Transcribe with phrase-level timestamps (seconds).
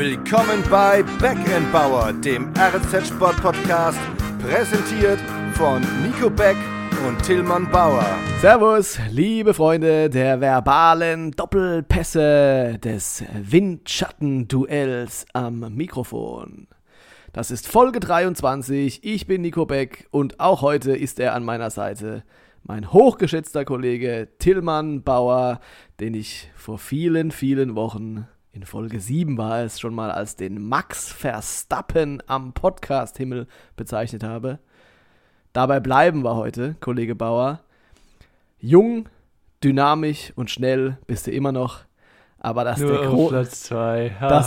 [0.00, 3.98] Willkommen bei Backend dem RZ Sport Podcast,
[4.42, 5.20] präsentiert
[5.52, 6.56] von Nico Beck
[7.06, 8.06] und Tillmann Bauer.
[8.40, 16.66] Servus, liebe Freunde der verbalen Doppelpässe des Windschattenduells am Mikrofon.
[17.34, 19.04] Das ist Folge 23.
[19.04, 22.24] Ich bin Nico Beck und auch heute ist er an meiner Seite.
[22.62, 25.60] Mein hochgeschätzter Kollege Tillmann Bauer,
[26.00, 30.60] den ich vor vielen, vielen Wochen in Folge 7 war es schon mal als den
[30.60, 33.46] Max Verstappen am Podcast-Himmel
[33.76, 34.58] bezeichnet habe.
[35.52, 37.60] Dabei bleiben wir heute, Kollege Bauer.
[38.58, 39.08] Jung,
[39.62, 41.80] dynamisch und schnell bist du immer noch.
[42.38, 43.68] Aber dass, der, Gro dass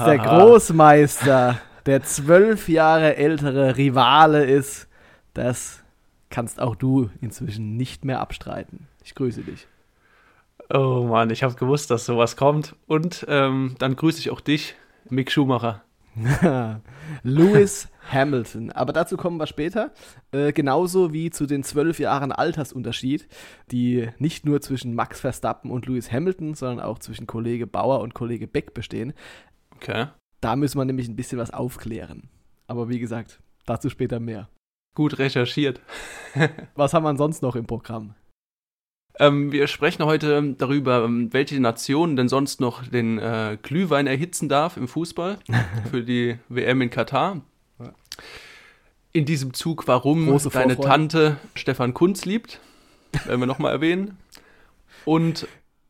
[0.03, 4.88] der Großmeister, der zwölf Jahre ältere Rivale ist,
[5.33, 5.83] das
[6.30, 8.88] kannst auch du inzwischen nicht mehr abstreiten.
[9.03, 9.67] Ich grüße dich.
[10.69, 12.75] Oh Mann, ich habe gewusst, dass sowas kommt.
[12.88, 14.75] Und ähm, dann grüße ich auch dich,
[15.09, 15.83] Mick Schumacher.
[17.23, 18.72] Lewis Hamilton.
[18.72, 19.91] Aber dazu kommen wir später.
[20.31, 23.28] Äh, genauso wie zu den zwölf Jahren Altersunterschied,
[23.72, 28.14] die nicht nur zwischen Max Verstappen und Lewis Hamilton, sondern auch zwischen Kollege Bauer und
[28.14, 29.14] Kollege Beck bestehen.
[29.75, 30.08] Okay.
[30.41, 32.30] Da müssen wir nämlich ein bisschen was aufklären.
[32.67, 34.50] Aber wie gesagt, dazu später mehr.
[34.95, 35.81] Gut recherchiert.
[36.75, 38.14] was haben wir sonst noch im Programm?
[39.19, 44.50] Ähm, wir sprechen heute darüber, ähm, welche Nation denn sonst noch den äh, Glühwein erhitzen
[44.50, 45.38] darf im Fußball
[45.92, 47.41] für die WM in Katar.
[49.11, 52.59] In diesem Zug, warum Große deine Tante Stefan Kunz liebt,
[53.25, 54.17] werden wir nochmal erwähnen.
[55.06, 55.47] Und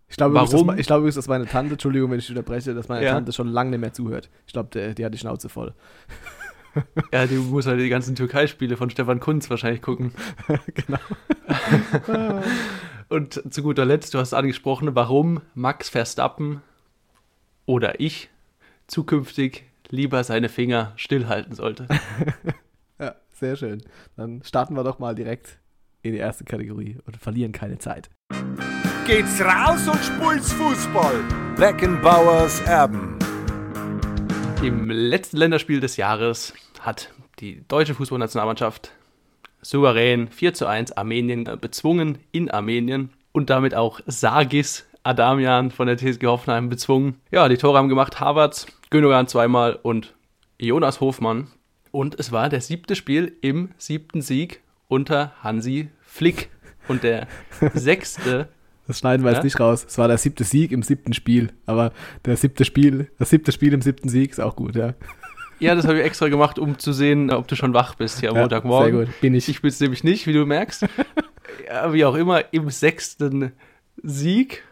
[0.09, 0.63] ich glaube, warum?
[0.63, 3.13] Übrigens, ich glaube übrigens, dass meine Tante, Entschuldigung, wenn ich unterbreche, dass meine ja.
[3.13, 4.29] Tante schon lange nicht mehr zuhört.
[4.45, 5.73] Ich glaube, die, die hat die Schnauze voll.
[7.11, 10.11] Ja, die muss halt die ganzen Türkei-Spiele von Stefan Kunz wahrscheinlich gucken.
[10.73, 10.99] genau.
[13.13, 16.63] Und zu guter Letzt, du hast angesprochen, warum Max Verstappen
[17.67, 18.31] oder ich
[18.87, 21.87] zukünftig lieber seine Finger stillhalten sollte.
[22.99, 23.83] ja, sehr schön.
[24.15, 25.59] Dann starten wir doch mal direkt
[26.01, 28.09] in die erste Kategorie und verlieren keine Zeit.
[29.05, 31.23] Geht's raus und spult's Fußball.
[31.55, 33.19] Beckenbauers Erben.
[34.63, 38.91] Im letzten Länderspiel des Jahres hat die deutsche Fußballnationalmannschaft
[39.63, 45.87] souverän 4 zu 1 Armenien äh, bezwungen in Armenien und damit auch Sargis Adamian von
[45.87, 47.15] der TSG Hoffenheim bezwungen.
[47.31, 50.13] Ja, die Tore haben gemacht Havertz, Gündogan zweimal und
[50.59, 51.47] Jonas Hofmann.
[51.91, 56.49] Und es war der siebte Spiel im siebten Sieg unter Hansi Flick.
[56.87, 57.27] Und der
[57.73, 58.49] sechste.
[58.87, 59.37] Das schneiden wir ja?
[59.37, 59.85] jetzt nicht raus.
[59.87, 61.51] Es war der siebte Sieg im siebten Spiel.
[61.65, 61.93] Aber
[62.25, 64.93] der siebte Spiel, das siebte Spiel im siebten Sieg ist auch gut, ja.
[65.59, 68.29] Ja, das habe ich extra gemacht, um zu sehen, ob du schon wach bist hier
[68.29, 68.97] am ja, Montagmorgen.
[68.97, 69.49] Sehr gut, bin ich.
[69.49, 70.85] Ich bin es nämlich nicht, wie du merkst.
[71.67, 73.53] ja, wie auch immer, im sechsten
[74.01, 74.63] Sieg.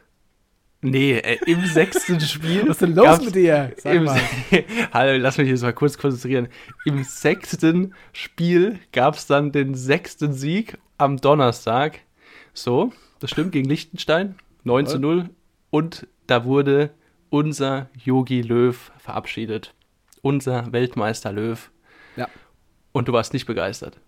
[0.82, 2.64] Nee, äh, im sechsten Spiel.
[2.64, 3.72] Was ist denn los mit dir?
[3.78, 4.10] Sag im,
[4.94, 6.48] Hallo, lass mich jetzt mal kurz konzentrieren.
[6.86, 12.00] Im sechsten Spiel gab es dann den sechsten Sieg am Donnerstag.
[12.54, 14.36] So, das stimmt, gegen Liechtenstein.
[14.64, 15.30] 9 zu 0.
[15.70, 16.92] Und da wurde
[17.30, 19.74] unser Yogi Löw verabschiedet
[20.22, 21.72] unser Weltmeister Löw.
[22.16, 22.28] Ja.
[22.92, 24.00] Und du warst nicht begeistert.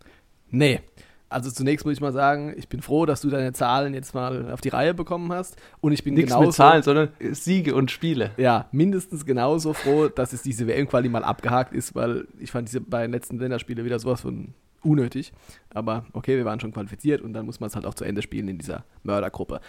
[0.50, 0.81] Nee.
[1.29, 4.51] Also zunächst muss ich mal sagen, ich bin froh, dass du deine Zahlen jetzt mal
[4.51, 5.57] auf die Reihe bekommen hast.
[5.81, 6.47] Und ich bin Nichts genauso.
[6.47, 8.31] mit Zahlen, sondern Siege und Spiele.
[8.38, 12.81] Ja, mindestens genauso froh, dass es diese WM-Quali mal abgehakt ist, weil ich fand diese
[12.81, 14.53] beiden letzten Länderspiele wieder sowas von
[14.84, 15.34] unnötig.
[15.74, 18.22] Aber okay, wir waren schon qualifiziert und dann muss man es halt auch zu Ende
[18.22, 19.59] spielen in dieser Mördergruppe.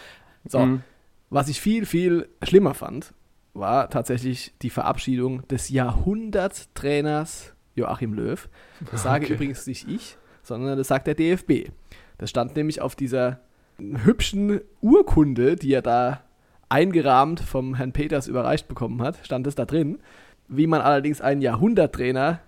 [0.47, 0.83] So, mhm.
[1.31, 3.13] was ich viel, viel schlimmer fand,
[3.55, 8.47] war tatsächlich die Verabschiedung des Jahrhunderttrainers Joachim Löw.
[8.91, 9.33] Das sage okay.
[9.33, 11.71] übrigens nicht ich, sondern das sagt der DFB.
[12.17, 13.39] Das stand nämlich auf dieser
[13.77, 16.21] hübschen Urkunde, die er da
[16.69, 19.99] eingerahmt vom Herrn Peters überreicht bekommen hat, stand es da drin,
[20.47, 22.39] wie man allerdings einen Jahrhunderttrainer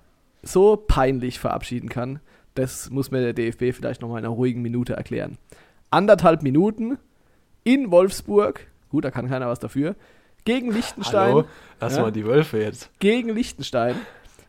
[0.44, 2.19] so peinlich verabschieden kann,
[2.53, 5.38] das muss mir der DFB vielleicht noch mal in einer ruhigen Minute erklären.
[5.92, 6.98] Anderthalb Minuten
[7.63, 9.95] in Wolfsburg, gut, da kann keiner was dafür,
[10.47, 11.33] gegen Liechtenstein.
[11.33, 11.45] Hallo?
[11.79, 12.89] Lass ja, mal die Wölfe jetzt.
[12.99, 13.95] Gegen Liechtenstein.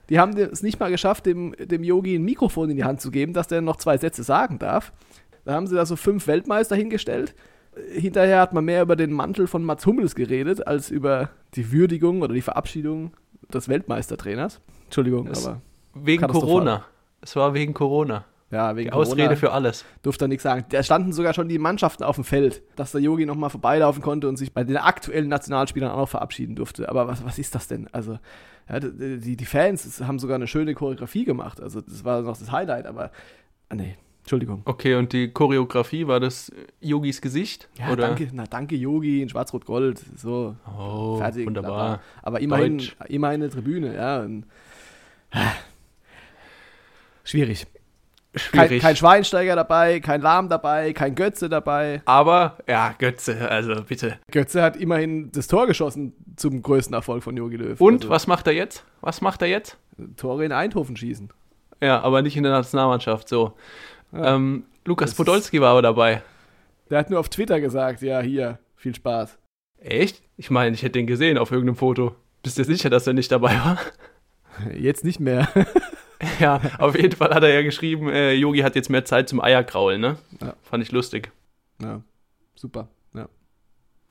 [0.08, 3.10] Die haben es nicht mal geschafft, dem, dem Yogi ein Mikrofon in die Hand zu
[3.10, 4.92] geben, dass der noch zwei Sätze sagen darf.
[5.44, 7.34] Da haben sie da so fünf Weltmeister hingestellt.
[7.92, 12.22] Hinterher hat man mehr über den Mantel von Mats Hummels geredet, als über die Würdigung
[12.22, 13.12] oder die Verabschiedung
[13.52, 14.60] des Weltmeistertrainers.
[14.84, 15.60] Entschuldigung, es aber.
[15.94, 16.84] Wegen Corona.
[17.20, 18.24] Es war wegen Corona.
[18.50, 19.84] Ja, wegen die Ausrede Corona für alles.
[20.02, 20.64] Durfte er nichts sagen.
[20.70, 24.26] Da standen sogar schon die Mannschaften auf dem Feld, dass der Yogi nochmal vorbeilaufen konnte
[24.28, 26.88] und sich bei den aktuellen Nationalspielern auch noch verabschieden durfte.
[26.88, 27.88] Aber was, was ist das denn?
[27.92, 28.18] Also,
[28.70, 31.60] ja, die, die Fans haben sogar eine schöne Choreografie gemacht.
[31.60, 33.10] Also, das war noch das Highlight, aber
[33.68, 34.62] ah, nee, Entschuldigung.
[34.64, 37.68] Okay, und die Choreografie, war das Yogis Gesicht?
[37.78, 38.08] Ja, oder?
[38.08, 40.02] danke, na, danke Yogi in Schwarz-Rot-Gold.
[40.16, 41.46] So, Oh, fertig.
[41.46, 41.96] wunderbar.
[41.96, 42.00] bla.
[42.22, 42.96] Aber immerhin, Deutsch.
[43.08, 44.20] immerhin eine Tribüne, ja.
[44.20, 44.44] Und,
[47.24, 47.66] schwierig.
[48.52, 48.82] Kein, Schwierig.
[48.82, 52.02] kein Schweinsteiger dabei, kein Lahm dabei, kein Götze dabei.
[52.04, 54.18] Aber, ja, Götze, also bitte.
[54.30, 57.80] Götze hat immerhin das Tor geschossen zum größten Erfolg von Jogi Löw.
[57.80, 58.84] Und, Also, was macht er jetzt?
[59.00, 59.76] Was macht er jetzt?
[60.16, 61.30] Tore in Eindhoven schießen.
[61.80, 63.52] Ja, aber nicht in der Nationalmannschaft, so.
[64.12, 64.34] Ja.
[64.36, 66.22] Ähm, Lukas Podolski war aber dabei.
[66.90, 69.36] Der hat nur auf Twitter gesagt, ja, hier, viel Spaß.
[69.80, 70.22] Echt?
[70.36, 72.14] Ich meine, ich hätte den gesehen auf irgendeinem Foto.
[72.42, 73.78] Bist du sicher, dass er nicht dabei war?
[74.74, 75.48] Jetzt nicht mehr.
[76.40, 79.40] ja, auf jeden Fall hat er ja geschrieben, äh, Yogi hat jetzt mehr Zeit zum
[79.40, 80.16] Eierkraulen, ne?
[80.40, 80.54] Ja.
[80.62, 81.30] Fand ich lustig.
[81.80, 82.00] ja,
[82.54, 82.88] super.
[83.14, 83.28] Ja.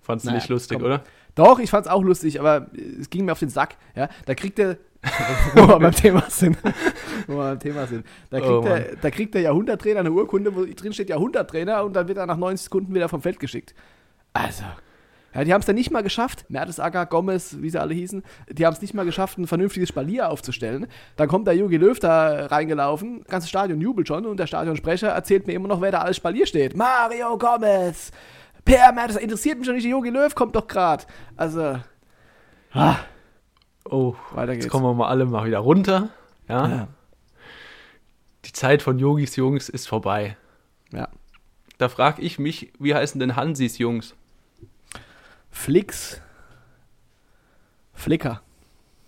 [0.02, 0.86] Fandst du Naja, nicht lustig, komm.
[0.86, 1.04] oder?
[1.36, 2.68] Doch, ich fand's auch lustig, aber
[3.00, 3.76] es ging mir auf den Sack.
[3.96, 4.78] Ja, da kriegt er,
[5.54, 6.58] wo wir beim Thema sind,
[7.28, 10.56] wo wir beim Thema sind, da kriegt, Oh, der, da kriegt der Jahrhunderttrainer eine Urkunde,
[10.56, 13.76] wo drin steht Jahrhunderttrainer und dann wird er nach 90 Sekunden wieder vom Feld geschickt.
[14.34, 14.64] Also,
[15.38, 18.66] ja, die haben es dann nicht mal geschafft, Mertesacker, Gomez, wie sie alle hießen, die
[18.66, 20.88] haben es nicht mal geschafft, ein vernünftiges Spalier aufzustellen.
[21.16, 25.10] Dann kommt der Jogi Löw da reingelaufen, das ganze Stadion jubelt schon und der Stadionsprecher
[25.10, 26.76] erzählt mir immer noch, wer da alles Spalier steht.
[26.76, 28.12] Mario Gomez,
[28.66, 31.06] Per Mertesacker, interessiert mich doch nicht, der Jogi Löw kommt doch gerade.
[31.38, 31.78] Also,
[32.74, 32.96] ah,
[33.90, 34.66] Oh, weiter geht's.
[34.66, 36.10] jetzt kommen wir mal alle mal wieder runter.
[36.50, 36.68] Ja.
[36.68, 36.88] Ja.
[38.46, 40.36] Die Zeit von Yogis Jungs ist vorbei.
[40.92, 41.10] Ja.
[41.78, 44.16] Da frage ich mich, wie heißen denn Hansis Jungs?
[45.58, 46.22] Flix.
[47.92, 48.42] Flicker.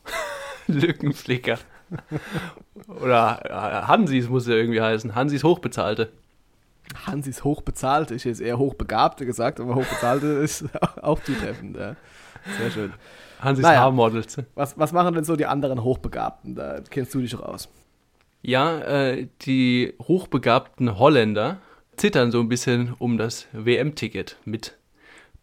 [0.67, 1.57] Lückenflicker.
[3.01, 5.15] Oder äh, Hansis muss er irgendwie heißen.
[5.15, 6.11] Hansis Hochbezahlte.
[7.05, 8.15] Hansis hochbezahlte.
[8.15, 10.65] Ich hätte jetzt eher hochbegabte gesagt, aber hochbezahlte ist
[11.01, 11.77] auch zutreffend.
[11.77, 11.95] Ja.
[12.57, 12.93] Sehr schön.
[13.39, 13.81] Hansis Naja.
[13.81, 14.37] Haarmodels.
[14.55, 16.55] Was, was machen denn so die anderen Hochbegabten?
[16.55, 17.69] Da kennst du dich doch aus.
[18.41, 21.61] Ja, äh, die hochbegabten Holländer
[21.95, 24.79] zittern so ein bisschen um das WM-Ticket mit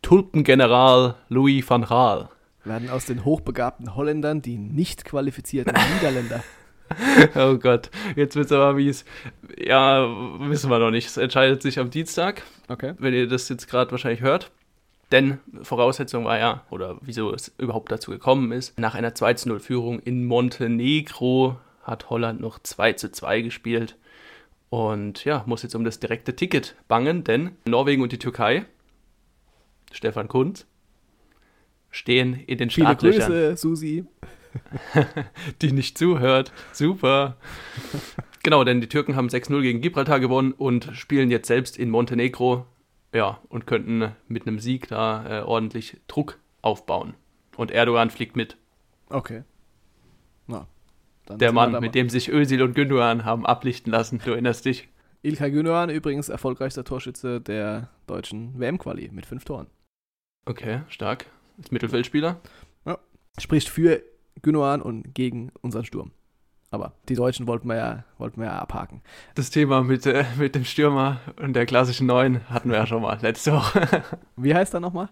[0.07, 2.29] Tulpengeneral Louis van Gaal.
[2.63, 6.45] Werden aus den hochbegabten Holländern die nicht qualifizierten Niederländer.
[7.35, 9.05] Oh Gott, jetzt wird's aber mies.
[9.59, 10.07] Ja,
[10.49, 11.09] wissen wir noch nicht.
[11.09, 12.95] Es entscheidet sich am Dienstag, Okay.
[12.99, 14.53] wenn ihr das jetzt gerade wahrscheinlich hört.
[15.11, 20.25] Denn Voraussetzung war ja, oder wieso es überhaupt dazu gekommen ist, nach einer 2-0-Führung in
[20.25, 23.97] Montenegro hat Holland noch 2 zu 2 gespielt.
[24.71, 28.67] Und ja, muss jetzt um das direkte Ticket bangen, denn Norwegen und die Türkei,
[29.93, 30.67] Stefan Kunz,
[31.91, 33.31] stehen in den Viele Startlöchern.
[33.31, 34.05] Grüße, Susi.
[35.63, 36.53] die nicht zuhört.
[36.73, 37.37] Super.
[38.43, 42.67] genau, denn die Türken haben 6-0 gegen Gibraltar gewonnen und spielen jetzt selbst in Montenegro.
[43.15, 47.15] Ja, und könnten mit einem Sieg da äh, ordentlich Druck aufbauen.
[47.57, 48.57] Und Erdogan fliegt mit.
[49.09, 49.45] Okay.
[50.47, 50.67] Na,
[51.29, 54.21] Der Mann, mit dem sich Özil und Gündogan haben ablichten lassen.
[54.25, 54.89] Du erinnerst dich.
[55.23, 59.67] Ilkay Gündogan, übrigens erfolgreichster Torschütze der deutschen WM-Quali mit fünf Toren.
[60.47, 61.27] Okay, stark.
[61.59, 62.41] Ist Mittelfeldspieler.
[63.39, 64.03] Spricht für
[64.43, 66.13] Gündogan und gegen unseren Sturm.
[66.71, 69.03] Aber die Deutschen wollten wir ja, wollten wir ja abhaken.
[69.35, 73.03] Das Thema mit, äh, mit dem Stürmer und der klassischen Neun hatten wir ja schon
[73.03, 74.05] mal letzte Woche.
[74.37, 75.09] Wie heißt er nochmal?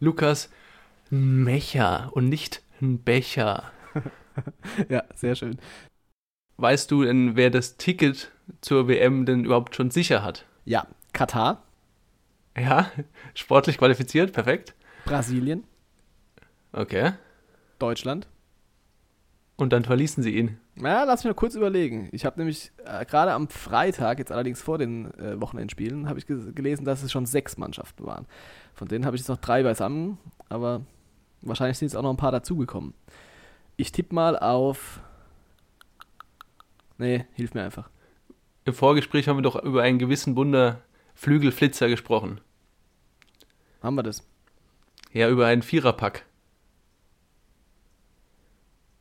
[0.00, 0.50] Lukas
[1.10, 3.70] Mecher und nicht Becher.
[4.90, 5.58] Ja, sehr schön.
[6.58, 10.44] Weißt du denn, wer das Ticket zur WM denn überhaupt schon sicher hat?
[10.66, 11.62] Ja, Katar,
[12.56, 12.90] Ja,
[13.34, 14.74] sportlich qualifiziert, perfekt.
[15.04, 15.64] Brasilien,
[16.72, 17.12] Okay.
[17.78, 18.26] Deutschland.
[19.56, 20.58] Und dann verließen sie ihn.
[20.76, 22.10] Ja, lass mich mal kurz überlegen.
[22.12, 26.26] Ich habe nämlich äh, gerade am Freitag, jetzt allerdings vor den äh, Wochenendspielen, habe ich
[26.26, 28.26] gelesen, dass es schon sechs Mannschaften waren.
[28.74, 30.18] Von denen habe ich jetzt noch drei beisammen,
[30.50, 30.82] aber
[31.40, 32.92] wahrscheinlich sind jetzt auch noch ein paar dazugekommen.
[33.78, 35.00] Ich tippe mal auf.
[36.98, 37.88] Nee, hilf mir einfach.
[38.66, 40.82] Im Vorgespräch haben wir doch über einen gewissen Wunder
[41.14, 42.40] Flügelflitzer gesprochen.
[43.86, 44.26] Haben wir das?
[45.12, 46.24] Ja, über einen Viererpack.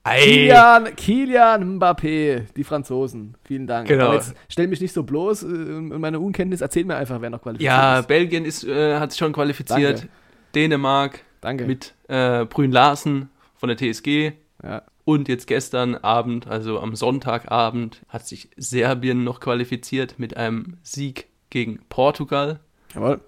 [0.04, 3.36] Ei, Kilian, Kilian Mbappé, die Franzosen.
[3.46, 3.88] Vielen Dank.
[3.88, 4.06] Genau.
[4.06, 6.62] Aber jetzt stell mich nicht so bloß äh, und meine Unkenntnis.
[6.62, 8.08] Erzähl mir einfach, wer noch qualifiziert ja, ist.
[8.08, 10.02] Belgien ist, äh, hat sich schon qualifiziert.
[10.02, 10.14] Danke.
[10.54, 11.66] Dänemark Danke.
[11.66, 14.34] mit äh, Brün Larsen von der TSG.
[14.64, 14.84] ja.
[15.04, 21.28] Und jetzt gestern Abend, also am Sonntagabend, hat sich Serbien noch qualifiziert mit einem Sieg
[21.50, 22.60] gegen Portugal
[22.94, 23.22] Jawohl.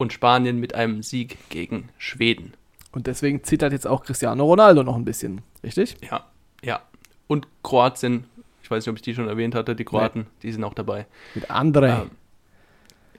[0.00, 2.54] Und Spanien mit einem Sieg gegen Schweden.
[2.90, 5.94] Und deswegen zittert jetzt auch Cristiano Ronaldo noch ein bisschen, richtig?
[6.00, 6.24] Ja,
[6.64, 6.80] ja.
[7.26, 8.24] Und Kroatien,
[8.62, 11.06] ich weiß nicht, ob ich die schon erwähnt hatte, die Kroaten, die sind auch dabei.
[11.34, 12.00] Mit André.
[12.00, 12.10] Ähm,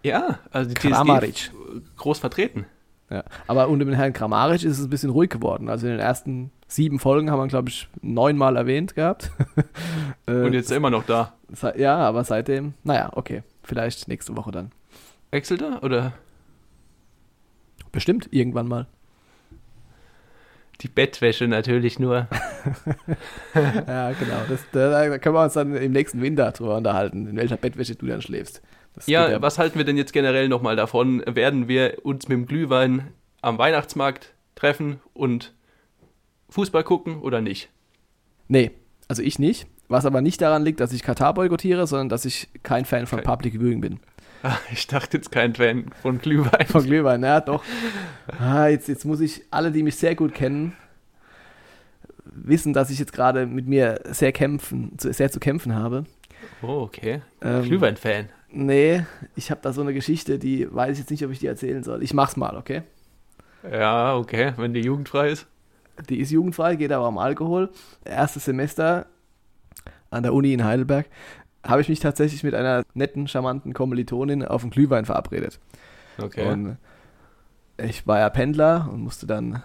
[0.02, 1.36] ja, also die Kramaric.
[1.36, 1.52] TSG
[1.98, 2.66] groß vertreten.
[3.12, 3.26] Ja.
[3.46, 5.70] Aber unter dem Herrn Kramaric ist es ein bisschen ruhig geworden.
[5.70, 9.30] Also in den ersten sieben Folgen haben wir, glaube ich, neunmal erwähnt gehabt.
[10.28, 11.34] Äh, Und jetzt ist er immer noch da.
[11.76, 13.44] Ja, aber seitdem, naja, okay.
[13.64, 14.72] Vielleicht nächste Woche dann.
[15.32, 16.14] Wechselt er oder?
[17.92, 18.88] Bestimmt, irgendwann mal.
[20.82, 22.28] Die Bettwäsche natürlich nur.
[23.56, 24.42] ja, genau.
[24.50, 28.08] Das, da, können wir uns dann im nächsten Winter drüber unterhalten, in welcher Bettwäsche du
[28.08, 28.62] dann schläfst.
[28.96, 31.24] Das ja, was halten wir denn jetzt generell nochmal davon?
[31.26, 33.08] Werden wir uns mit dem Glühwein
[33.42, 35.54] am Weihnachtsmarkt treffen und
[36.50, 37.70] Fußball gucken oder nicht?
[38.48, 38.72] Nee,
[39.08, 39.68] also ich nicht.
[39.88, 43.22] Was aber nicht daran liegt, dass ich Katar boykottiere, sondern dass ich kein Fan von.
[43.24, 44.00] Public Viewing bin.
[44.72, 46.66] Ich dachte jetzt kein Fan von Glühwein.
[46.68, 47.64] Von Glühwein, ja doch.
[48.40, 50.74] Ah, jetzt, jetzt muss ich, alle, die mich sehr gut kennen,
[52.26, 56.06] wissen, dass ich jetzt gerade mit mir sehr kämpfen, sehr zu kämpfen habe.
[56.62, 57.22] Oh, okay.
[57.42, 58.30] Ähm, Glühwein-Fan.
[58.54, 59.06] Nee,
[59.36, 61.84] ich habe da so eine Geschichte, die weiß ich jetzt nicht, ob ich die erzählen
[61.84, 62.04] soll.
[62.04, 62.84] Ich mach's mal, okay?
[63.70, 65.48] Ja, okay, wenn die jugendfrei ist.
[66.10, 67.70] Die ist jugendfrei, geht aber um Alkohol.
[68.04, 69.06] Erstes Semester
[70.10, 71.06] an der Uni in Heidelberg
[71.66, 75.60] habe ich mich tatsächlich mit einer netten, charmanten Kommilitonin auf einen Glühwein verabredet.
[76.18, 76.50] Okay.
[76.50, 76.78] Und
[77.78, 79.64] ich war ja Pendler und musste dann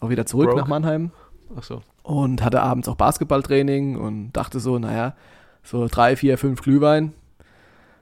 [0.00, 0.60] auch wieder zurück Broke.
[0.60, 1.10] nach Mannheim.
[1.56, 1.82] Ach so.
[2.02, 5.14] Und hatte abends auch Basketballtraining und dachte so, naja,
[5.62, 7.12] so drei, vier, fünf Glühwein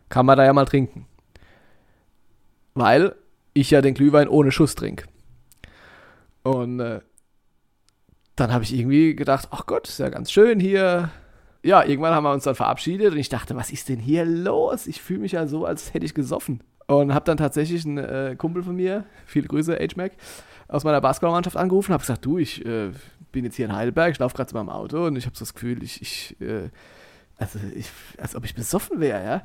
[0.08, 1.06] kann man da ja mal trinken.
[2.74, 3.14] Weil
[3.54, 5.06] ich ja den Glühwein ohne Schuss trinke.
[6.42, 7.00] Und äh,
[8.36, 11.10] dann habe ich irgendwie gedacht, ach Gott, ist ja ganz schön hier,
[11.62, 14.86] ja, irgendwann haben wir uns dann verabschiedet und ich dachte, was ist denn hier los?
[14.86, 16.62] Ich fühle mich ja so, als hätte ich gesoffen.
[16.86, 20.12] Und habe dann tatsächlich einen äh, Kumpel von mir, viele Grüße, H-Mac,
[20.68, 22.90] aus meiner Basketballmannschaft angerufen und habe gesagt, du, ich äh,
[23.32, 25.40] bin jetzt hier in Heidelberg, ich laufe gerade zu meinem Auto und ich habe so
[25.40, 26.70] das Gefühl, ich, ich äh,
[27.38, 27.88] also ich,
[28.18, 29.42] als ob ich besoffen wäre, ja.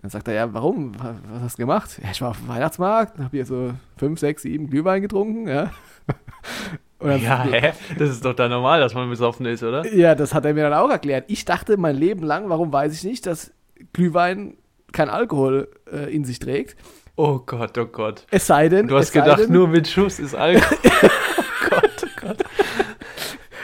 [0.00, 0.92] Dann sagt er, ja, warum?
[1.00, 1.98] Was hast du gemacht?
[2.02, 5.72] Ja, ich war auf dem Weihnachtsmarkt, habe hier so fünf, sechs, sieben Glühwein getrunken, ja.
[7.10, 7.72] Ja, hä?
[7.98, 9.86] Das ist doch da normal, dass man besoffen ist, oder?
[9.94, 11.24] Ja, das hat er mir dann auch erklärt.
[11.28, 13.52] Ich dachte mein Leben lang, warum weiß ich nicht, dass
[13.92, 14.56] Glühwein
[14.92, 16.76] kein Alkohol äh, in sich trägt.
[17.16, 18.26] Oh Gott, oh Gott.
[18.30, 18.88] Es sei denn.
[18.88, 20.78] Du hast gedacht, denn, nur mit Schuss ist Alkohol.
[20.84, 22.38] oh Gott, oh Gott.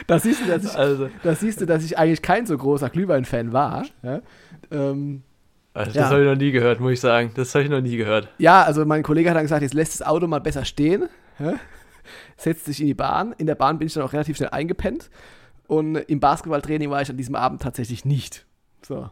[0.07, 1.09] Da siehst, du, dass ich, also.
[1.23, 3.85] da siehst du, dass ich eigentlich kein so großer Glühwein-Fan war.
[4.01, 4.21] Ja?
[4.71, 5.23] Ähm,
[5.73, 6.09] also das ja.
[6.09, 7.31] habe ich noch nie gehört, muss ich sagen.
[7.35, 8.27] Das habe ich noch nie gehört.
[8.37, 11.09] Ja, also mein Kollege hat dann gesagt, jetzt lässt das Auto mal besser stehen.
[11.39, 11.53] Ja?
[12.37, 13.33] Setzt sich in die Bahn.
[13.37, 15.09] In der Bahn bin ich dann auch relativ schnell eingepennt.
[15.67, 18.45] Und im Basketballtraining war ich an diesem Abend tatsächlich nicht.
[18.81, 19.09] So.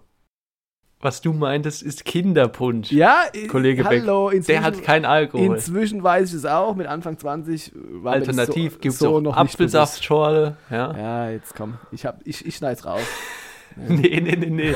[1.01, 2.91] Was du meintest, ist Kinderpunsch.
[2.91, 4.45] Ja, Kollege hallo, Beck.
[4.45, 5.55] Der hat keinen Alkohol.
[5.55, 6.75] Inzwischen weiß ich es auch.
[6.75, 10.57] Mit Anfang 20 war Alternativ so, gibt es so noch Apfelsaftschorle.
[10.69, 10.95] Ja.
[10.95, 11.79] ja, jetzt komm.
[11.91, 13.01] Ich, hab, ich, ich schneid's raus.
[13.75, 14.75] nee, nee, nee, nee.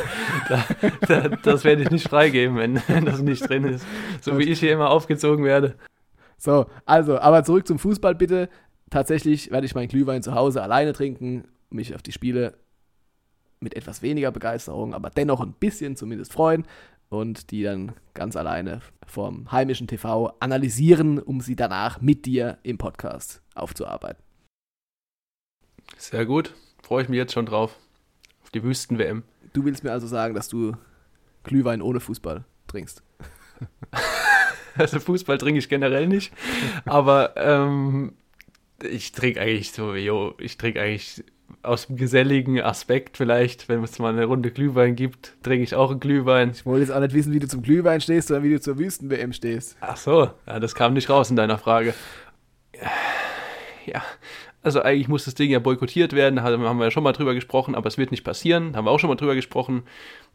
[0.49, 0.65] Da,
[1.07, 3.85] da, das werde ich nicht freigeben, wenn, wenn das nicht drin ist.
[4.21, 5.75] So wie ich hier immer aufgezogen werde.
[6.37, 8.49] So, also, aber zurück zum Fußball bitte.
[8.89, 12.53] Tatsächlich werde ich meinen Glühwein zu Hause alleine trinken, mich auf die Spiele
[13.59, 16.65] mit etwas weniger Begeisterung, aber dennoch ein bisschen zumindest freuen
[17.09, 22.77] und die dann ganz alleine vom heimischen TV analysieren, um sie danach mit dir im
[22.77, 24.23] Podcast aufzuarbeiten.
[25.97, 27.77] Sehr gut, freue ich mich jetzt schon drauf.
[28.43, 29.23] Auf die Wüsten-WM.
[29.53, 30.75] Du willst mir also sagen, dass du
[31.43, 33.03] Glühwein ohne Fußball trinkst?
[34.77, 36.33] Also Fußball trinke ich generell nicht.
[36.85, 38.13] Aber ähm,
[38.83, 41.23] ich trinke eigentlich so, jo, ich trinke eigentlich
[41.63, 45.91] aus dem geselligen Aspekt vielleicht, wenn es mal eine Runde Glühwein gibt, trinke ich auch
[45.91, 46.51] einen Glühwein.
[46.51, 48.77] Ich wollte jetzt auch nicht wissen, wie du zum Glühwein stehst, sondern wie du zur
[48.77, 49.77] Wüsten-WM stehst.
[49.81, 51.93] Ach so, ja, das kam nicht raus in deiner Frage.
[53.85, 54.03] Ja,
[54.61, 57.75] also eigentlich muss das Ding ja boykottiert werden, haben wir ja schon mal drüber gesprochen,
[57.75, 59.83] aber es wird nicht passieren, haben wir auch schon mal drüber gesprochen.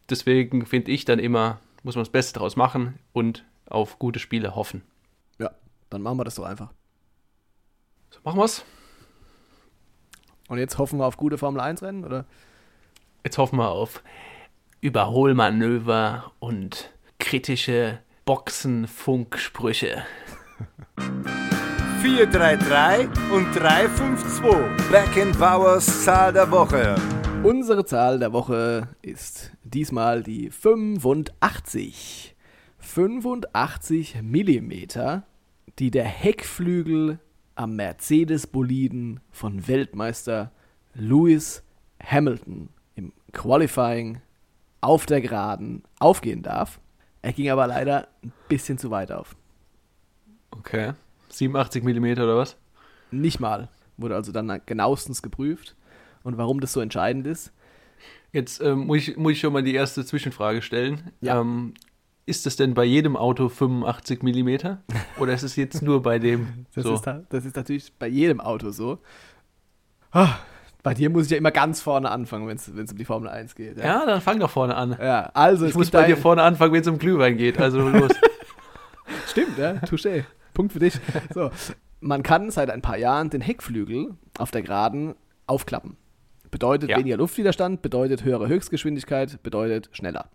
[0.09, 4.54] Deswegen finde ich dann immer, muss man das Beste daraus machen und auf gute Spiele
[4.54, 4.82] hoffen.
[5.38, 5.50] Ja,
[5.88, 6.70] dann machen wir das doch einfach.
[8.10, 8.64] So machen wir's.
[10.48, 12.26] Und jetzt hoffen wir auf gute Formel 1 Rennen, oder?
[13.24, 14.02] Jetzt hoffen wir auf
[14.80, 20.02] Überholmanöver und kritische Boxenfunksprüche.
[22.02, 24.90] 433 und 352.
[24.90, 26.96] Back in Powers Zahl der Woche.
[27.42, 32.34] Unsere Zahl der Woche ist diesmal die 85.
[32.80, 34.72] 85 mm,
[35.78, 37.18] die der Heckflügel
[37.54, 40.50] am Mercedes-Boliden von Weltmeister
[40.94, 41.62] Lewis
[42.02, 44.20] Hamilton im Qualifying
[44.80, 46.80] auf der Geraden aufgehen darf.
[47.22, 49.37] Er ging aber leider ein bisschen zu weit auf.
[50.50, 50.94] Okay.
[51.28, 52.56] 87 mm oder was?
[53.10, 53.68] Nicht mal.
[53.96, 55.76] Wurde also dann genauestens geprüft.
[56.22, 57.52] Und warum das so entscheidend ist?
[58.32, 61.12] Jetzt ähm, muss, ich, muss ich schon mal die erste Zwischenfrage stellen.
[61.20, 61.40] Ja.
[61.40, 61.75] Ähm,
[62.30, 64.49] ist es denn bei jedem Auto 85 mm?
[65.18, 66.94] Oder ist es jetzt nur bei dem Das, so?
[66.94, 68.99] ist, da- das ist natürlich bei jedem Auto so.
[70.12, 70.37] Ah,
[70.82, 73.54] bei dir muss ich ja immer ganz vorne anfangen, wenn es um die Formel 1
[73.54, 73.76] geht.
[73.78, 74.96] Ja, dann fang doch vorne an.
[74.99, 77.58] Ja, also Ich es muss bei dir vorne anfangen, wenn es um Glühwein geht.
[77.60, 78.12] Also los.
[79.28, 80.25] Stimmt, ja, touché.
[80.54, 80.94] Punkt für dich.
[81.34, 81.50] So,
[82.00, 85.14] man kann seit ein paar Jahren den Heckflügel auf der Geraden
[85.46, 85.96] aufklappen.
[86.50, 86.96] Bedeutet Ja.
[86.99, 90.28] weniger Luftwiderstand, bedeutet höhere Höchstgeschwindigkeit, bedeutet schneller.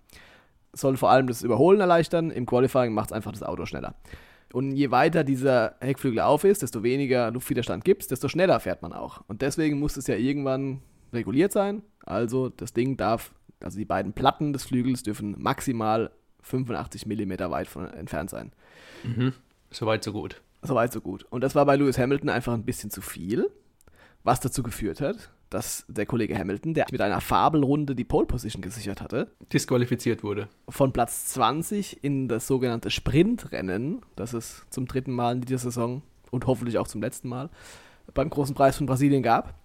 [0.75, 2.31] Soll vor allem das Überholen erleichtern.
[2.31, 3.95] Im Qualifying macht es einfach das Auto schneller.
[4.53, 8.81] Und je weiter dieser Heckflügel auf ist, desto weniger Luftwiderstand gibt es, desto schneller fährt
[8.81, 9.21] man auch.
[9.27, 11.81] Und deswegen muss es ja irgendwann reguliert sein.
[12.05, 17.67] Also das Ding darf, also die beiden Platten des Flügels dürfen maximal 85 mm weit
[17.67, 18.51] von entfernt sein.
[19.71, 20.41] Soweit, so gut.
[20.61, 21.25] Soweit, so gut.
[21.29, 23.49] Und das war bei Lewis Hamilton einfach ein bisschen zu viel,
[24.23, 28.61] was dazu geführt hat, dass der Kollege Hamilton, der mit einer Fabelrunde die Pole Position
[28.61, 30.49] gesichert hatte, Disqualifiziert wurde.
[30.69, 36.01] von Platz 20 in das sogenannte Sprintrennen, das es zum dritten Mal in dieser Saison
[36.31, 37.49] und hoffentlich auch zum letzten Mal
[38.13, 39.55] beim Großen Preis von Brasilien gab.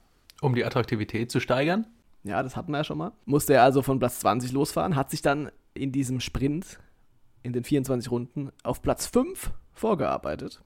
[0.41, 1.87] Um die Attraktivität zu steigern.
[2.23, 3.13] Ja, das hatten wir ja schon mal.
[3.25, 6.79] Musste er also von Platz 20 losfahren, hat sich dann in diesem Sprint
[7.43, 10.63] in den 24 Runden auf Platz 5 vorgearbeitet,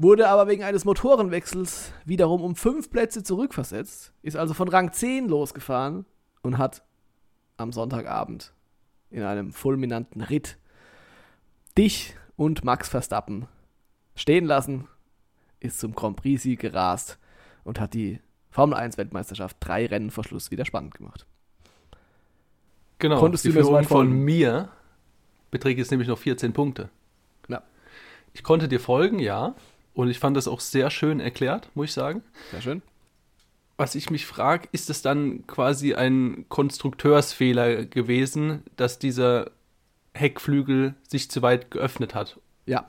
[0.00, 5.28] wurde aber wegen eines Motorenwechsels wiederum um 5 Plätze zurückversetzt, ist also von Rang 10
[5.28, 6.06] losgefahren
[6.42, 6.82] und hat
[7.58, 8.54] am Sonntagabend
[9.10, 10.56] in einem fulminanten Ritt
[11.76, 13.46] dich und Max Verstappen
[14.14, 14.88] stehen lassen,
[15.60, 17.18] ist zum Grand Prix-Sieg gerast
[17.64, 21.26] und hat die Formel 1 Weltmeisterschaft drei Rennen vor Schluss wieder spannend gemacht.
[22.98, 23.18] Genau.
[23.18, 24.70] Konntest die du Führung von mir
[25.50, 26.88] beträgt jetzt nämlich noch 14 Punkte.
[27.48, 27.62] Ja.
[28.32, 29.54] Ich konnte dir folgen, ja.
[29.94, 32.22] Und ich fand das auch sehr schön erklärt, muss ich sagen.
[32.50, 32.82] Sehr schön.
[33.76, 39.50] Was ich mich frage, ist es dann quasi ein Konstrukteursfehler gewesen, dass dieser
[40.14, 42.38] Heckflügel sich zu weit geöffnet hat?
[42.66, 42.88] Ja.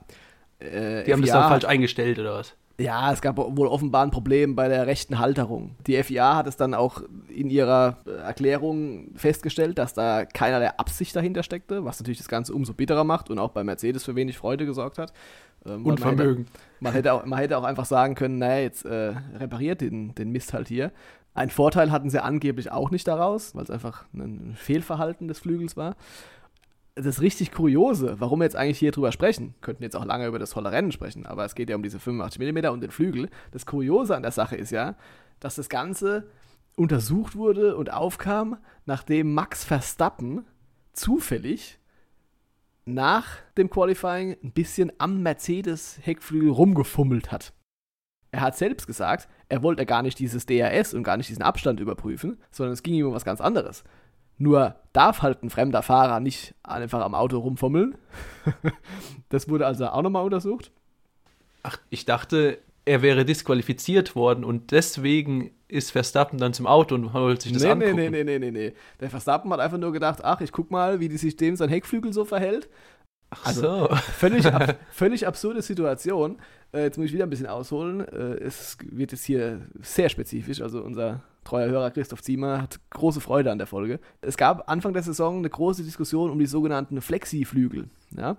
[0.60, 2.55] Äh, Die haben das dann falsch eingestellt oder was?
[2.81, 5.75] Ja, es gab wohl offenbar ein Problem bei der rechten Halterung.
[5.88, 11.15] Die FIA hat es dann auch in ihrer äh, Erklärung festgestellt, dass da keinerlei Absicht
[11.15, 14.38] dahinter steckte, was natürlich das Ganze umso bitterer macht und auch bei Mercedes für wenig
[14.38, 15.13] Freude gesorgt hat.
[15.65, 16.45] Ähm, Und man hätte- Vermögen.
[16.79, 20.31] Man hätte auch, man hätte auch einfach sagen können, naja, jetzt äh, repariert den, den
[20.31, 20.91] Mist halt hier.
[21.33, 25.77] Ein Vorteil hatten sie angeblich auch nicht daraus, weil es einfach ein Fehlverhalten des Flügels
[25.77, 25.96] war.
[27.03, 30.40] Das richtig Kuriose, warum wir jetzt eigentlich hier drüber sprechen, könnten jetzt auch lange über
[30.40, 33.29] das tolle Rennen sprechen, aber es geht ja um diese 85 mm und den Flügel.
[33.51, 34.96] Das Kuriose an der Sache ist ja,
[35.40, 36.27] dass das Ganze
[36.75, 40.46] untersucht wurde und aufkam, nachdem Max Verstappen
[40.94, 41.79] zufällig
[42.85, 47.53] nach dem Qualifying ein bisschen am Mercedes-Heckflügel rumgefummelt hat.
[48.31, 51.79] Er hat selbst gesagt, er wollte gar nicht dieses DRS und gar nicht diesen Abstand
[51.79, 53.83] überprüfen, sondern es ging ihm um was ganz anderes.
[54.37, 57.96] Nur darf halt ein fremder Fahrer nicht einfach am Auto rumfummeln.
[59.29, 60.72] das wurde also auch nochmal untersucht.
[61.63, 67.13] Ach, ich dachte, er wäre disqualifiziert worden und deswegen ist Verstappen dann zum Auto und
[67.13, 67.96] holt sich das nee, angucken.
[67.96, 68.74] nee, nee, nee, nee, nee.
[69.00, 71.70] Der Verstappen hat einfach nur gedacht, ach, ich guck mal, wie die sich dem sein
[71.70, 72.67] Heckflügel so verhält.
[73.31, 73.96] Ach Also- so.
[74.17, 76.37] Völlig, ab, völlig absurde Situation.
[76.74, 78.01] Äh, jetzt muss ich wieder ein bisschen ausholen.
[78.01, 80.61] Äh, es wird jetzt hier sehr spezifisch.
[80.61, 84.00] Also unser treuer Hörer Christoph Ziemer hat große Freude an der Folge.
[84.22, 87.85] Es gab Anfang der Saison eine große Diskussion um die sogenannten Flexi-Flügel.
[88.15, 88.37] Ja?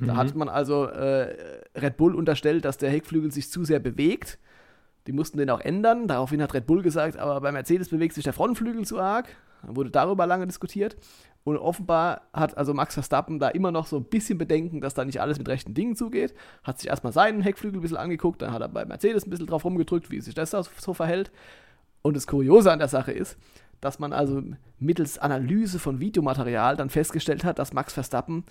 [0.00, 1.34] Da hat man also äh,
[1.74, 4.38] Red Bull unterstellt, dass der Heckflügel sich zu sehr bewegt.
[5.06, 6.06] Die mussten den auch ändern.
[6.06, 9.28] Daraufhin hat Red Bull gesagt, aber bei Mercedes bewegt sich der Frontflügel zu arg.
[9.62, 10.96] Dann wurde darüber lange diskutiert.
[11.48, 15.06] Und offenbar hat also Max Verstappen da immer noch so ein bisschen Bedenken, dass da
[15.06, 16.34] nicht alles mit rechten Dingen zugeht.
[16.62, 19.46] Hat sich erstmal seinen Heckflügel ein bisschen angeguckt, dann hat er bei Mercedes ein bisschen
[19.46, 21.30] drauf rumgedrückt, wie sich das so verhält.
[22.02, 23.38] Und das Kuriose an der Sache ist,
[23.80, 24.42] dass man also
[24.78, 28.44] mittels Analyse von Videomaterial dann festgestellt hat, dass Max Verstappen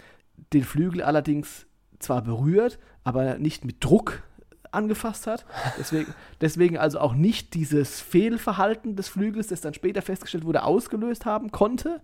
[0.53, 1.67] den Flügel allerdings
[1.99, 4.23] zwar berührt, aber nicht mit Druck
[4.71, 5.45] angefasst hat.
[5.77, 11.27] Deswegen, deswegen also auch nicht dieses Fehlverhalten des Flügels, das dann später festgestellt wurde, ausgelöst
[11.27, 12.01] haben konnte.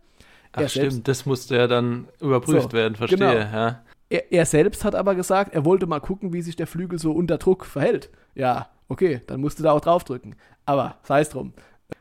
[0.54, 3.18] Ach stimmt, selbst- das musste ja dann überprüft So, werden, verstehe.
[3.20, 3.34] genau.
[3.34, 3.84] Ja.
[4.10, 7.12] Er, er selbst hat aber gesagt, er wollte mal gucken, wie sich der Flügel so
[7.12, 8.10] unter Druck verhält.
[8.36, 10.36] Ja, okay, dann musste da auch draufdrücken.
[10.66, 11.54] Aber sei es drum.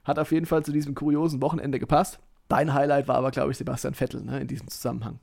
[0.04, 2.18] Hat auf jeden Fall zu diesem kuriosen Wochenende gepasst.
[2.48, 5.18] Dein Highlight war aber, glaube ich, Sebastian Vettel ne, in diesem Zusammenhang.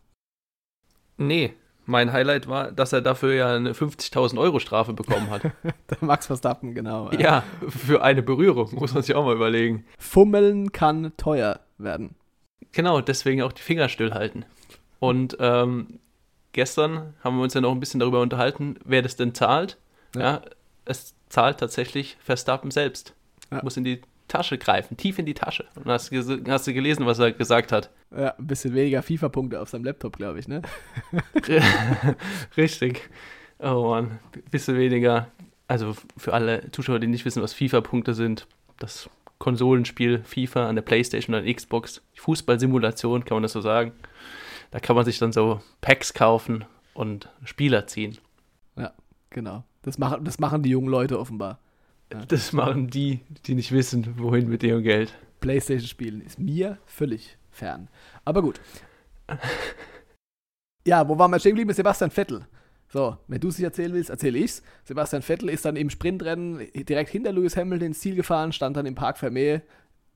[1.17, 1.53] Nee,
[1.85, 5.43] mein Highlight war, dass er dafür ja eine 50.000 Euro Strafe bekommen hat.
[5.63, 7.11] Der Max Verstappen, genau.
[7.11, 9.85] ja, für eine Berührung, muss man sich auch mal überlegen.
[9.97, 12.15] Fummeln kann teuer werden.
[12.71, 14.45] Genau, deswegen auch die Finger stillhalten.
[14.99, 15.99] Und ähm,
[16.53, 19.77] gestern haben wir uns ja noch ein bisschen darüber unterhalten, wer das denn zahlt.
[20.15, 20.21] Ja.
[20.21, 20.41] Ja,
[20.85, 23.13] es zahlt tatsächlich Verstappen selbst.
[23.51, 23.61] Ja.
[23.63, 25.65] Muss in die Tasche greifen, tief in die Tasche.
[25.75, 27.89] Und hast, hast du gelesen, was er gesagt hat?
[28.15, 30.61] Ja, ein bisschen weniger FIFA-Punkte auf seinem Laptop, glaube ich, ne?
[32.57, 33.09] Richtig.
[33.59, 34.19] Oh Mann,
[34.51, 35.27] bisschen weniger.
[35.67, 38.47] Also für alle Zuschauer, die nicht wissen, was FIFA-Punkte sind,
[38.79, 43.93] das Konsolenspiel FIFA an der Playstation oder Xbox, Fußballsimulation, kann man das so sagen.
[44.71, 48.17] Da kann man sich dann so Packs kaufen und Spieler ziehen.
[48.75, 48.93] Ja,
[49.29, 49.63] genau.
[49.81, 51.59] Das machen, das machen die jungen Leute offenbar.
[52.11, 52.25] Ja.
[52.25, 55.13] Das machen die, die nicht wissen, wohin mit ihrem Geld.
[55.39, 57.87] Playstation spielen ist mir völlig fern.
[58.25, 58.59] Aber gut.
[60.85, 61.73] Ja, wo waren wir stehen geblieben?
[61.73, 62.45] Sebastian Vettel.
[62.91, 64.63] So, wenn du es nicht erzählen willst, erzähle ich's.
[64.83, 68.87] Sebastian Vettel ist dann im Sprintrennen direkt hinter Lewis Hamilton ins Ziel gefahren, stand dann
[68.87, 69.61] im Park Vermeer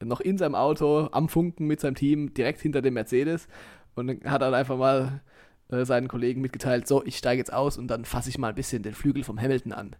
[0.03, 3.47] noch in seinem Auto am Funken mit seinem Team direkt hinter dem Mercedes
[3.95, 5.21] und hat dann einfach mal
[5.69, 8.55] äh, seinen Kollegen mitgeteilt, so, ich steige jetzt aus und dann fasse ich mal ein
[8.55, 9.95] bisschen den Flügel vom Hamilton an.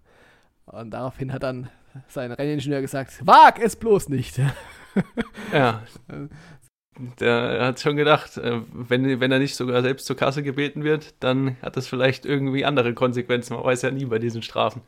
[0.66, 1.70] Und daraufhin hat dann
[2.08, 4.40] sein Renningenieur gesagt, wag es bloß nicht.
[5.54, 5.84] ja.
[7.20, 11.16] Der hat schon gedacht, äh, wenn, wenn er nicht sogar selbst zur Kasse gebeten wird,
[11.20, 13.56] dann hat das vielleicht irgendwie andere Konsequenzen.
[13.56, 14.82] Man weiß ja nie bei diesen Strafen.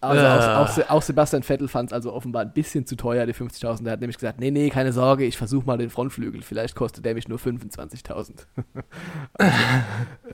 [0.00, 0.26] Also äh.
[0.26, 3.84] auch, auch, auch, Sebastian Vettel fand es also offenbar ein bisschen zu teuer, die 50.000.
[3.84, 6.42] Der hat nämlich gesagt, nee, nee, keine Sorge, ich versuche mal den Frontflügel.
[6.42, 8.46] Vielleicht kostet der mich nur 25.000.
[9.34, 9.52] also,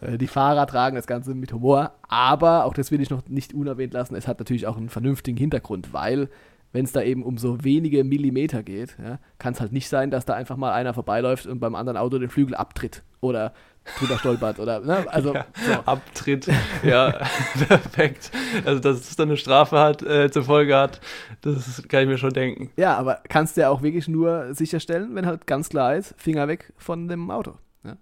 [0.00, 3.54] äh, die Fahrer tragen das Ganze mit Humor, aber auch das will ich noch nicht
[3.54, 6.28] unerwähnt lassen, es hat natürlich auch einen vernünftigen Hintergrund, weil
[6.72, 10.10] wenn es da eben um so wenige Millimeter geht, ja, kann es halt nicht sein,
[10.10, 13.52] dass da einfach mal einer vorbeiläuft und beim anderen Auto den Flügel abtritt oder
[13.98, 15.06] drüber stolpert oder ne?
[15.08, 15.72] also ja, so.
[15.84, 16.48] Abtritt.
[16.82, 17.10] Ja,
[17.68, 18.30] perfekt.
[18.64, 21.00] Also dass es dann eine Strafe hat, äh, zur Folge hat,
[21.42, 22.70] das kann ich mir schon denken.
[22.76, 26.48] Ja, aber kannst du ja auch wirklich nur sicherstellen, wenn halt ganz klar ist, Finger
[26.48, 27.54] weg von dem Auto.
[27.84, 27.96] Ja.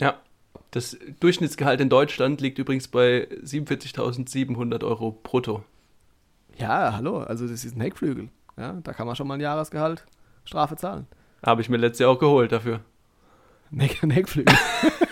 [0.00, 0.14] ja.
[0.70, 5.64] Das Durchschnittsgehalt in Deutschland liegt übrigens bei 47.700 Euro brutto.
[6.58, 8.28] Ja, hallo, also das ist ein Heckflügel.
[8.56, 10.04] Ja, da kann man schon mal ein Jahresgehalt
[10.44, 11.06] Strafe zahlen.
[11.44, 12.80] Habe ich mir letztes Jahr auch geholt dafür.
[13.70, 14.54] Ein Heckflügel.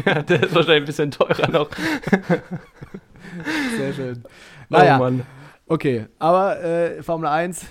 [0.04, 1.70] ja, der ist wahrscheinlich ein bisschen teurer noch.
[3.76, 4.24] Sehr schön.
[4.68, 5.26] Naja, oh Mann.
[5.68, 7.66] Okay, aber äh, Formel 1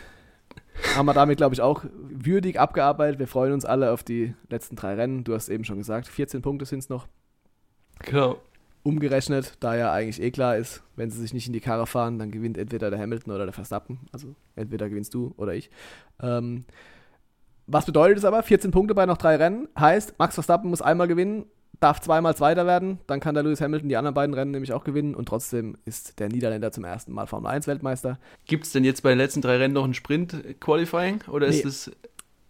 [0.95, 3.19] haben wir damit, glaube ich, auch würdig abgearbeitet.
[3.19, 5.23] Wir freuen uns alle auf die letzten drei Rennen.
[5.23, 7.07] Du hast eben schon gesagt, 14 Punkte sind es noch.
[7.99, 8.39] Genau
[8.85, 12.19] umgerechnet, da ja eigentlich eh klar ist, wenn sie sich nicht in die Karre fahren,
[12.19, 13.99] dann gewinnt entweder der Hamilton oder der Verstappen.
[14.11, 15.71] Also entweder gewinnst du oder ich.
[16.21, 16.65] Ähm,
[17.65, 18.43] was bedeutet es aber?
[18.43, 19.67] 14 Punkte bei noch drei Rennen.
[19.77, 21.45] Heißt, Max Verstappen muss einmal gewinnen,
[21.79, 24.83] darf zweimal Zweiter werden, dann kann der Lewis Hamilton die anderen beiden Rennen nämlich auch
[24.83, 28.19] gewinnen und trotzdem ist der Niederländer zum ersten Mal Formel 1 Weltmeister.
[28.45, 31.65] Gibt es denn jetzt bei den letzten drei Rennen noch ein Sprint-Qualifying oder nee, ist
[31.65, 31.91] es.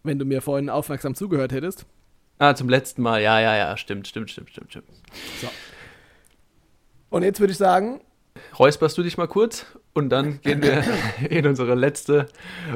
[0.04, 1.86] Wenn du mir vorhin aufmerksam zugehört hättest.
[2.38, 4.88] Ah, zum letzten Mal, ja, ja, ja, stimmt, stimmt, stimmt, stimmt, stimmt.
[5.42, 5.48] So.
[7.10, 8.02] Und jetzt würde ich sagen.
[8.58, 10.84] Räusperst du dich mal kurz und dann gehen wir
[11.30, 12.28] in unsere letzte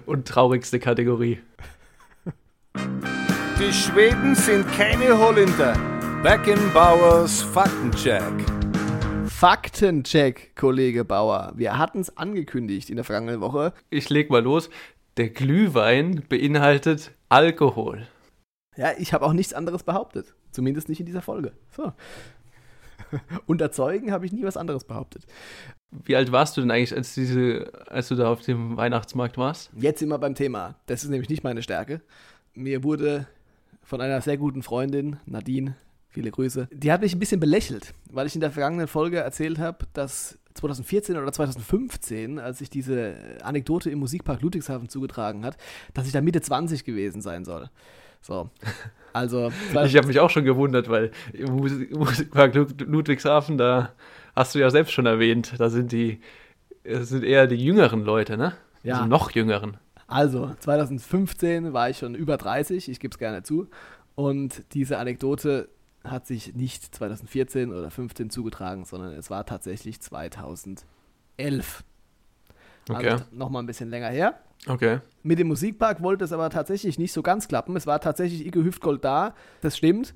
[0.05, 1.39] und traurigste Kategorie.
[3.59, 5.73] Die Schweden sind keine Holländer.
[6.23, 8.23] Beckenbauers Faktencheck.
[9.27, 11.53] Faktencheck, Kollege Bauer.
[11.55, 13.73] Wir hatten es angekündigt in der vergangenen Woche.
[13.89, 14.69] Ich leg mal los.
[15.17, 18.07] Der Glühwein beinhaltet Alkohol.
[18.75, 20.33] Ja, ich habe auch nichts anderes behauptet.
[20.51, 21.51] Zumindest nicht in dieser Folge.
[21.75, 21.93] So.
[23.45, 25.25] Unterzeugen habe ich nie was anderes behauptet.
[25.91, 29.71] Wie alt warst du denn eigentlich, als, diese, als du da auf dem Weihnachtsmarkt warst?
[29.75, 30.75] Jetzt immer beim Thema.
[30.85, 32.01] Das ist nämlich nicht meine Stärke.
[32.53, 33.27] Mir wurde
[33.83, 35.75] von einer sehr guten Freundin, Nadine,
[36.09, 39.57] viele Grüße, die hat mich ein bisschen belächelt, weil ich in der vergangenen Folge erzählt
[39.57, 45.57] habe, dass 2014 oder 2015, als sich diese Anekdote im Musikpark Ludwigshafen zugetragen hat,
[45.93, 47.69] dass ich da Mitte 20 gewesen sein soll.
[48.21, 48.49] So.
[49.13, 49.51] Also.
[49.85, 53.93] ich habe mich auch schon gewundert, weil im Musikpark Ludwigshafen, da
[54.35, 56.21] hast du ja selbst schon erwähnt, da sind die,
[56.83, 58.53] das sind eher die jüngeren Leute, ne?
[58.83, 58.95] Ja.
[58.97, 59.77] Also noch jüngeren.
[60.07, 63.67] Also, 2015 war ich schon über 30, ich gebe es gerne zu.
[64.15, 65.69] Und diese Anekdote
[66.03, 70.83] hat sich nicht 2014 oder 2015 zugetragen, sondern es war tatsächlich 2011.
[72.89, 73.09] Okay.
[73.09, 74.39] Also nochmal ein bisschen länger her.
[74.67, 74.99] Okay.
[75.23, 77.75] Mit dem Musikpark wollte es aber tatsächlich nicht so ganz klappen.
[77.75, 80.13] Es war tatsächlich Ike Hüftgold da, das stimmt,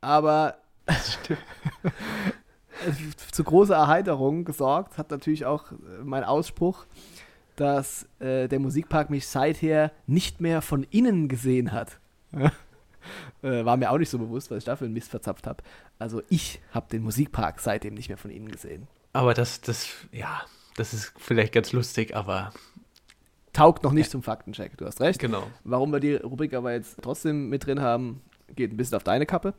[0.00, 1.40] aber das stimmt.
[3.32, 6.86] zu großer Erheiterung gesorgt hat natürlich auch äh, mein Ausspruch,
[7.56, 11.98] dass äh, der Musikpark mich seither nicht mehr von innen gesehen hat.
[13.42, 15.62] äh, war mir auch nicht so bewusst, weil ich dafür einen Mist verzapft habe.
[15.98, 18.88] Also ich habe den Musikpark seitdem nicht mehr von innen gesehen.
[19.12, 20.42] Aber das, das, ja,
[20.76, 22.52] das ist vielleicht ganz lustig, aber
[23.54, 24.76] taugt noch nicht zum Faktencheck.
[24.76, 25.18] Du hast recht.
[25.18, 25.44] Genau.
[25.64, 28.20] Warum wir die Rubrik aber jetzt trotzdem mit drin haben,
[28.54, 29.54] geht ein bisschen auf deine Kappe.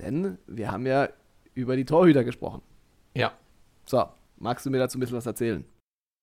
[0.00, 1.08] Denn wir haben ja
[1.54, 2.60] über die Torhüter gesprochen.
[3.14, 3.32] Ja.
[3.86, 4.04] So,
[4.36, 5.64] magst du mir dazu ein bisschen was erzählen?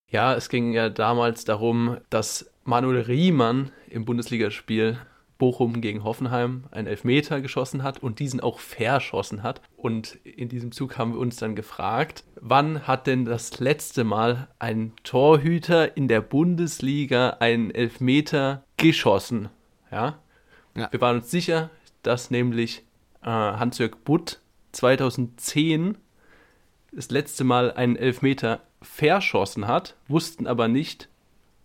[0.09, 4.99] Ja, es ging ja damals darum, dass Manuel Riemann im Bundesligaspiel
[5.41, 9.59] Bochum gegen Hoffenheim einen Elfmeter geschossen hat und diesen auch verschossen hat.
[9.75, 14.49] Und in diesem Zug haben wir uns dann gefragt, wann hat denn das letzte Mal
[14.59, 19.49] ein Torhüter in der Bundesliga einen Elfmeter geschossen?
[19.91, 20.19] Ja.
[20.75, 20.91] Ja.
[20.91, 21.71] Wir waren uns sicher,
[22.03, 22.83] dass nämlich
[23.23, 24.41] äh, Hans-Jörg Butt
[24.73, 25.97] 2010
[26.91, 31.09] das letzte Mal einen Elfmeter verschossen hat, wussten aber nicht,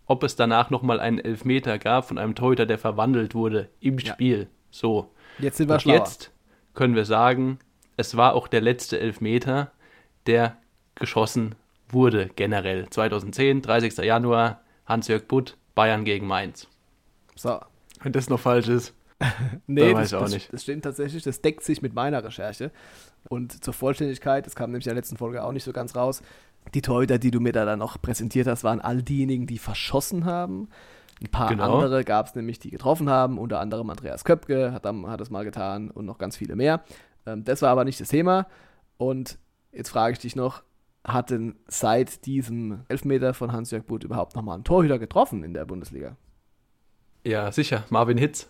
[0.07, 4.13] ob es danach nochmal einen Elfmeter gab von einem Torhüter, der verwandelt wurde im Ja.
[4.15, 4.49] Spiel.
[4.71, 5.11] So.
[5.39, 5.97] Jetzt sind wir Und schlauer.
[5.97, 6.31] jetzt
[6.75, 7.59] können wir sagen,
[7.97, 9.71] es war auch der letzte Elfmeter,
[10.27, 10.57] der
[10.95, 11.55] geschossen
[11.89, 12.89] wurde generell.
[12.91, 13.97] 2010, 30.
[13.99, 16.69] Januar, Hans-Jörg Butt, Bayern gegen Mainz.
[17.35, 17.61] So.
[18.03, 18.95] Wenn das noch falsch ist.
[19.67, 20.53] Nee, weiß das, ich auch das, nicht.
[20.53, 21.23] das stimmt tatsächlich.
[21.23, 22.71] Das deckt sich mit meiner Recherche.
[23.29, 26.23] Und zur Vollständigkeit, das kam nämlich in der letzten Folge auch nicht so ganz raus.
[26.75, 30.25] Die Torhüter, die du mir da dann noch präsentiert hast, waren all diejenigen, die verschossen
[30.25, 30.69] haben.
[31.21, 31.75] Ein paar Genau.
[31.79, 33.39] andere gab es nämlich, die getroffen haben.
[33.39, 36.83] Unter anderem Andreas Köpke hat, hat es mal getan und noch ganz viele mehr.
[37.25, 38.47] Ähm, das war aber nicht das Thema.
[38.99, 39.39] Und
[39.73, 40.63] jetzt frage ich dich noch,
[41.05, 45.65] hat denn seit diesem Elfmeter von Hans-Jörg Butt überhaupt nochmal einen Torhüter getroffen in der
[45.65, 46.17] Bundesliga?
[47.25, 47.85] Ja, sicher.
[47.91, 48.49] Marvin Hitz.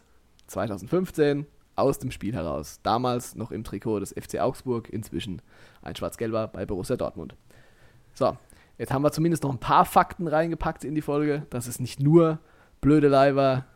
[0.49, 2.81] 2015 aus dem Spiel heraus.
[2.83, 5.43] Damals noch im Trikot des FC Augsburg, inzwischen
[5.83, 7.35] ein Schwarz-Gelber bei Borussia Dortmund.
[8.17, 8.37] So,
[8.79, 12.01] jetzt haben wir zumindest noch ein paar Fakten reingepackt in die Folge, dass es nicht
[12.01, 12.39] nur
[12.81, 13.67] Blödelei war.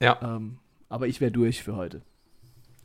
[0.00, 0.18] Ja.
[0.22, 2.02] Ähm, aber ich wäre durch für heute.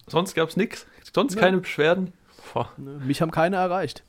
[0.08, 0.88] Sonst gab es nichts.
[1.14, 1.42] Sonst Ja.
[1.42, 2.14] keine Beschwerden.
[2.54, 2.72] Boah.
[2.78, 4.04] Mich haben keine erreicht.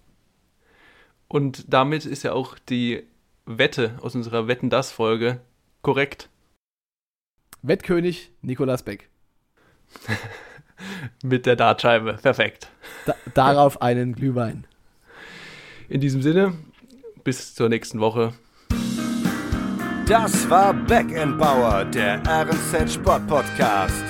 [1.27, 3.05] Und damit ist ja auch die
[3.45, 5.41] Wette aus unserer Wetten das Folge
[5.83, 6.31] korrekt.
[7.61, 9.11] Wettkönig Nikolas Beck.
[11.23, 12.15] Mit der Dartscheibe.
[12.23, 12.69] Perfekt.
[13.05, 14.67] Da, darauf einen Glühwein.
[15.91, 16.53] In diesem Sinne,
[17.25, 18.35] bis zur nächsten Woche.
[20.07, 24.08] Das war Back Bauer, der RNZ Sport Podcast.